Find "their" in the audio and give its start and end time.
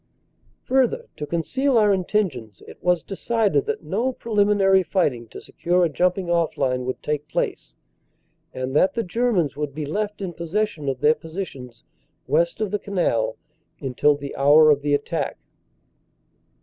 11.01-11.13